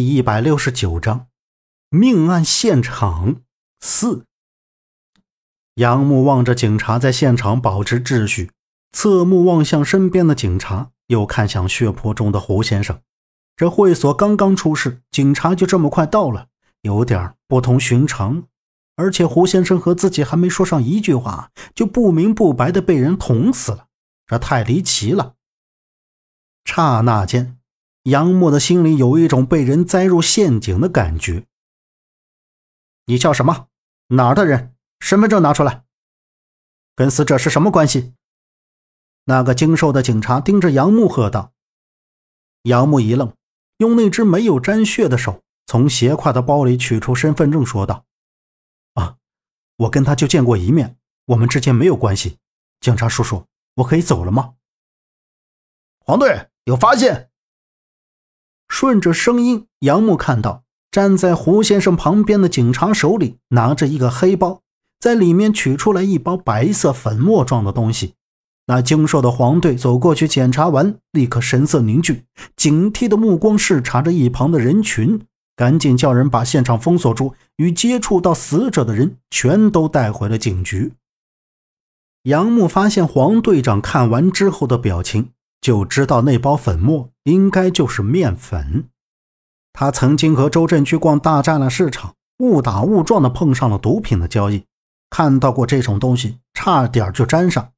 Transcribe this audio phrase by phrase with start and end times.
[0.00, 1.26] 第一百六十九章，
[1.90, 3.42] 命案现场
[3.80, 4.24] 四。
[5.74, 8.50] 杨木望着警察在现场保持秩序，
[8.92, 12.98] 侧目望向身边的警察，又看向血泊中的胡先生。
[13.54, 16.46] 这会所刚刚出事，警察就这么快到了，
[16.80, 18.44] 有点不同寻常。
[18.96, 23.88] 而且胡先生和自己还没说上一句话，就不明不白的被人捅死了，
[24.26, 25.34] 这太离奇了。
[26.64, 27.59] 刹那间。
[28.04, 31.46] 杨木的心里有一种被人栽入陷阱的感觉。
[33.04, 33.68] 你叫什么？
[34.08, 34.74] 哪儿的人？
[35.00, 35.84] 身份证拿出来。
[36.94, 38.14] 跟死者是什么关系？
[39.24, 41.52] 那个精瘦的警察盯着杨木喝道。
[42.62, 43.34] 杨木一愣，
[43.78, 48.04] 用那只没有沾血的手从斜挎的包里取出身份证，说道
[48.94, 49.16] ：“啊，
[49.76, 52.38] 我跟他就见过一面，我们之间没有关系。
[52.80, 54.54] 警察叔叔，我可以走了吗？”
[56.04, 57.29] 黄队有发现。
[58.70, 64.60] 顺着声音，杨木看到站在胡先生旁边的警察手里拿着一个黑包，
[65.00, 68.14] 在里面取出来一包白色粉末状的东西。
[68.68, 72.22] 那精瘦的黄队走过去检查完，立刻神色凝聚，
[72.56, 75.20] 警惕的目光视察着一旁的人群，
[75.56, 80.92] 赶紧叫人把现场封锁住，与接触到死者的人全都带回了警局。
[82.22, 85.30] 杨木发现黄队长看完之后的表情。
[85.60, 88.88] 就知道那包粉末应该就是面粉。
[89.72, 94.64] 他曾经和周震去逛大栅栏市场，误打误撞的碰上了毒品的交易，
[95.10, 97.72] 看到过这种东西，差点就沾上。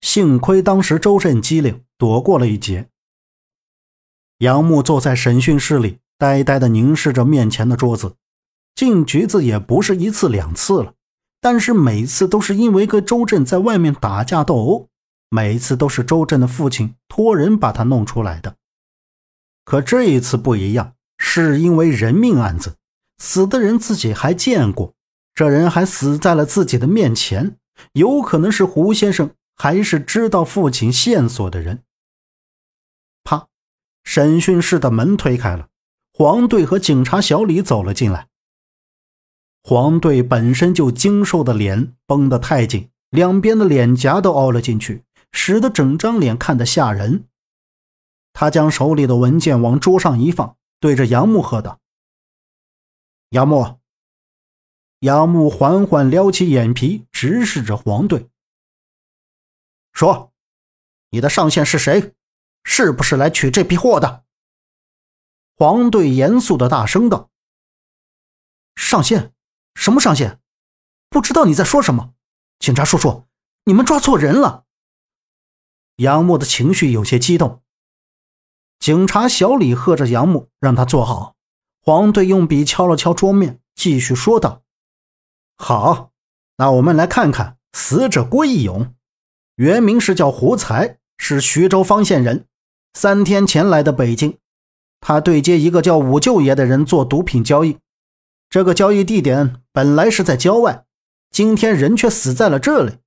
[0.00, 2.88] 幸亏当时周震机灵，躲过了一劫。
[4.38, 8.14] 杨木坐在审讯室里，呆呆的凝视着面前的桌子。
[8.74, 10.92] 进局子也不是一次两次了，
[11.40, 14.88] 但是每次都是因为跟周震在外面打架斗殴。
[15.28, 18.56] 每一次都是周震的父亲托人把他弄出来的，
[19.64, 22.76] 可这一次不一样，是因为人命案子，
[23.18, 24.94] 死的人自己还见过，
[25.34, 27.56] 这人还死在了自己的面前，
[27.92, 31.82] 有可能是胡先生，还是知道父亲线索的人。
[33.24, 33.48] 啪！
[34.04, 35.68] 审讯室的门推开了，
[36.12, 38.28] 黄队和警察小李走了进来。
[39.64, 45.02] 黄队本身就精瘦的脸绷得太紧，两边的脸颊都凹了进去。
[45.32, 47.28] 使得整张脸看得吓人。
[48.32, 51.80] 他将手里的文件往桌上一放，对着杨木喝道
[53.30, 53.80] ：“杨木。”
[55.00, 58.30] 杨木缓缓撩起眼皮，直视着黄队，
[59.92, 60.32] 说
[61.10, 62.14] ：“你的上线是谁？
[62.64, 64.24] 是不是来取这批货的？”
[65.56, 67.30] 黄队严肃的大声道
[68.76, 69.32] ：“上线？
[69.74, 70.40] 什么上线？
[71.08, 72.14] 不知道你在说什么。
[72.58, 73.26] 警察叔叔，
[73.64, 74.64] 你们抓错人了。”
[75.96, 77.62] 杨木的情绪有些激动。
[78.78, 81.34] 警察小李喝着杨木，让他坐好。
[81.82, 84.62] 黄队用笔敲了敲桌面，继续说道
[85.56, 86.10] ：“好，
[86.58, 88.92] 那我们来看看死者郭义勇，
[89.54, 92.46] 原名是叫胡才，是徐州方县人，
[92.92, 94.36] 三天前来的北京。
[95.00, 97.78] 他对接一个叫武舅爷的人做毒品交易。
[98.50, 100.84] 这个交易地点本来是在郊外，
[101.30, 102.98] 今天人却死在了这里。”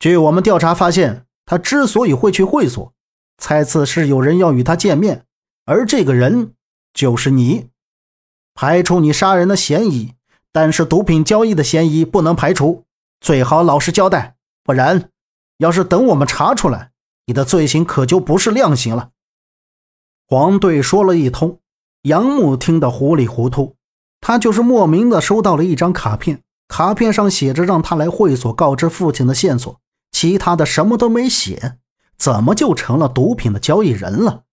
[0.00, 2.94] 据我们调查发现，他之所以会去会所，
[3.36, 5.26] 猜测是有人要与他见面，
[5.66, 6.54] 而这个人
[6.94, 7.68] 就是你。
[8.54, 10.14] 排除你杀人的嫌疑，
[10.52, 12.84] 但是毒品交易的嫌疑不能排除，
[13.20, 15.10] 最好老实交代，不然，
[15.58, 16.92] 要是等我们查出来，
[17.26, 19.10] 你的罪行可就不是量刑了。
[20.26, 21.58] 黄队说了一通，
[22.04, 23.76] 杨木听得糊里糊涂，
[24.22, 29.78] 他就是莫名的收到了一张卡片，卡片上写着让他来会所告知父亲的线索。
[30.12, 31.78] 其他的什么都没写，
[32.18, 34.44] 怎么就成了毒品的交易人了？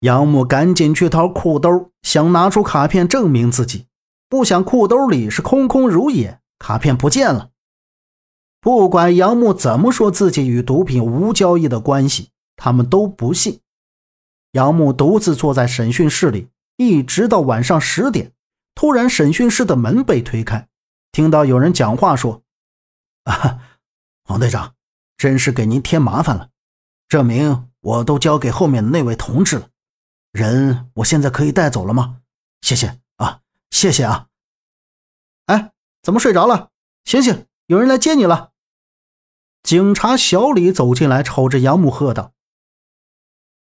[0.00, 3.86] 杨木赶紧去掏裤兜，想拿出卡片证明自己，
[4.28, 7.50] 不想裤兜里是空空如也，卡片不见了。
[8.60, 13.60] 不管杨木怎么说自己与毒品无交易的关系，他们都不信。
[14.52, 18.32] 杨木独自坐在审讯室里，一直到晚上十点，
[18.74, 20.68] 突然审讯室的门被推开，
[21.12, 22.42] 听到有人讲话说
[23.24, 23.58] ：“啊。”
[24.24, 24.74] 黄队长，
[25.16, 26.50] 真是给您添麻烦了。
[27.08, 29.68] 证明我都交给后面的那位同志了。
[30.32, 32.22] 人，我现在可以带走了吗？
[32.62, 34.28] 谢谢啊，谢谢啊。
[35.46, 35.72] 哎，
[36.02, 36.70] 怎么睡着了？
[37.04, 38.52] 醒醒，有人来接你了。
[39.62, 42.32] 警察小李走进来，瞅着杨木喝道：“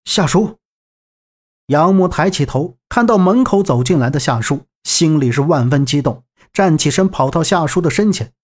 [0.05, 0.58] 夏叔。”
[1.69, 8.35] 杨木抬起头，看到门口走进来的夏叔，心里是万分激动，站起身跑到夏叔的身前。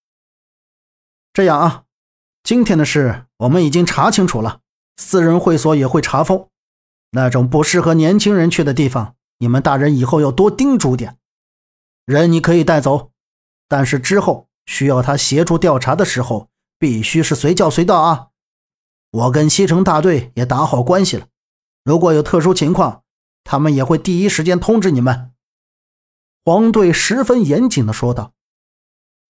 [1.34, 1.84] 这样啊。
[2.42, 4.60] 今天的事我们已经查清楚了，
[4.96, 6.48] 私人会所也会查封。
[7.10, 11.18] 那种不适合年轻人去的地方，你们大人以后要多叮嘱点。
[12.04, 13.10] 人你可以带走，
[13.68, 16.48] 但是之后需要他协助调查的时候，
[16.78, 18.28] 必须是随叫随到啊！
[19.10, 21.26] 我跟西城大队也打好关系了，
[21.84, 23.02] 如果有特殊情况，
[23.44, 25.32] 他们也会第一时间通知你们。”
[26.44, 28.32] 黄队十分严谨地说道。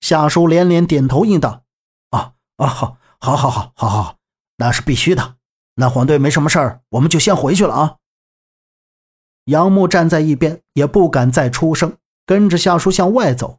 [0.01, 1.65] 夏叔连连点头应道
[2.11, 4.17] ：“啊啊，好，好，好，好，好，好，
[4.57, 5.37] 那是必须的。
[5.75, 7.97] 那黄队没什么事儿，我们就先回去了啊。”
[9.45, 13.59] 杨木站在一边，也不敢再出声，跟着夏叔向外走。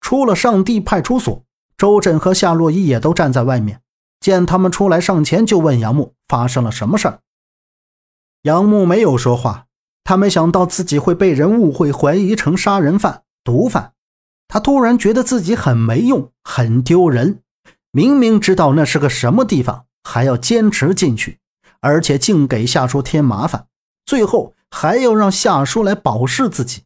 [0.00, 1.44] 出了上帝派出所，
[1.76, 3.82] 周震和夏洛伊也都站在外面。
[4.20, 7.20] 见他们出来，上前就问杨木发生了什么事儿。
[8.42, 9.66] 杨木没有说话，
[10.04, 13.94] 他没想到自己会被人误会，怀疑成杀人犯、毒贩。
[14.46, 17.42] 他突然觉得自己很没用，很丢人。
[17.90, 21.38] 明明知道那是个什么地方，还要坚持进去，
[21.80, 23.66] 而且竟给夏叔添麻烦，
[24.04, 26.82] 最后还要让夏叔来保释自己。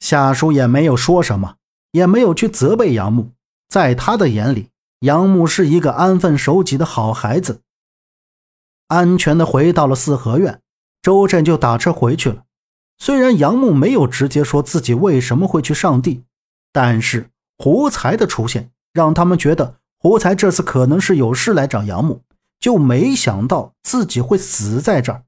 [0.00, 1.56] 夏叔也没有说什么，
[1.92, 3.32] 也没有去责备杨木。
[3.68, 4.70] 在他的眼里，
[5.00, 7.60] 杨木是一个安分守己的好孩子。
[8.88, 10.60] 安全的回到了四合院，
[11.02, 12.44] 周震就打车回去了。
[12.98, 16.24] 虽然杨木没有直接说自己为什么会去上帝。
[16.72, 22.22] 但是胡才的出现让他们觉得胡才这次可能是有事来找杨木，
[22.58, 25.24] 就没想到自己会死在这儿。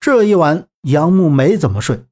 [0.00, 2.06] 这一晚杨木没怎么睡，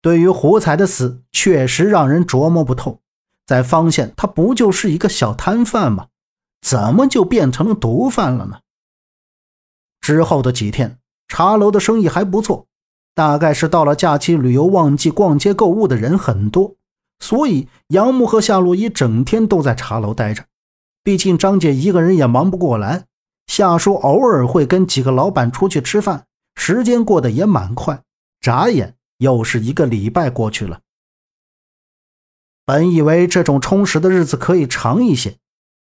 [0.00, 3.00] 对于胡才的死确实让人琢磨不透。
[3.44, 6.06] 在方县，他不就是一个小摊贩吗？
[6.62, 8.60] 怎么就变成了毒贩了呢？
[10.00, 12.68] 之后的几天，茶楼的生意还不错，
[13.12, 16.75] 大概是到了假期旅游旺季，逛街购物的人很多。
[17.18, 20.44] 所以，杨木和夏洛伊整天都在茶楼待着。
[21.02, 23.06] 毕竟张姐一个人也忙不过来，
[23.46, 26.26] 夏叔偶尔会跟几个老板出去吃饭，
[26.56, 28.02] 时间过得也蛮快。
[28.40, 30.80] 眨眼又是一个礼拜过去了。
[32.64, 35.36] 本以为这种充实的日子可以长一些，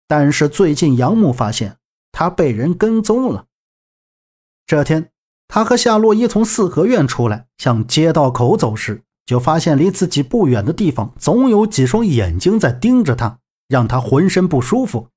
[0.08, 1.78] 但是最近杨木发现
[2.12, 3.46] 他被人跟踪了。
[4.66, 5.10] 这天，
[5.48, 9.04] 他和夏洛伊从四合院出来，向街道口走时。
[9.26, 15.08] 就发现离自己不远的地方，总有几双眼睛在盯着他，让他浑身不舒服。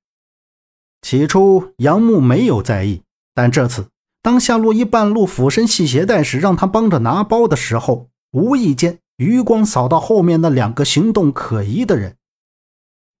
[1.01, 3.01] 起初杨木没有在意，
[3.33, 3.89] 但这次
[4.21, 12.15] 当夏洛伊半路俯身系鞋带时，让他帮着拿包的时候，无意间余光扫到后面那两个行动可疑的人，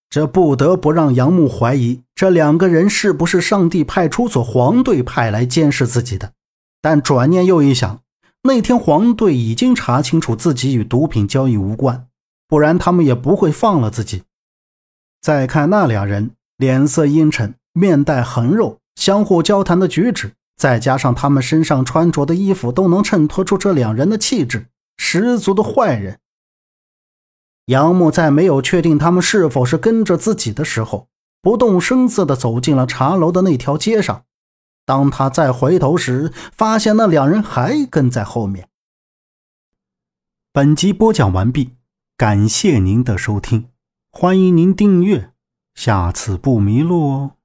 [0.09, 6.31] 这不得不让杨木怀疑这两个人是不是上帝派出所黄队派来监视自己的。
[6.81, 7.99] 但转念又一想。
[8.47, 12.07] 那天黄队已经查清楚自己与毒品交易无关，
[12.47, 14.23] 不然他们也不会放了自己。
[15.21, 26.19] 再看那俩人，脸色阴沉，面带横肉，相互交谈的举止，再加上他们身上穿着的衣服，都能衬托出这两人的气质，十足的坏人。
[27.65, 31.09] 杨木在没有确定他们是否是跟着自己的时候，
[31.41, 34.23] 不动声色地走进了茶楼的那条街上。
[34.87, 38.69] 当他再回头时，发现那两人还跟在后面。
[40.53, 41.75] 本集播讲完毕，
[42.15, 43.69] 感谢您的收听，
[44.09, 45.33] 欢迎您订阅，
[45.75, 47.36] 下次不迷路哦。